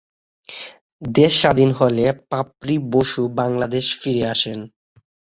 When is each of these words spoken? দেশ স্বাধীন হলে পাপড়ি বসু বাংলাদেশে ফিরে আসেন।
দেশ 1.11 1.31
স্বাধীন 1.41 1.69
হলে 1.79 2.05
পাপড়ি 2.31 2.75
বসু 2.93 3.21
বাংলাদেশে 3.39 3.93
ফিরে 4.01 4.23
আসেন। 4.33 4.59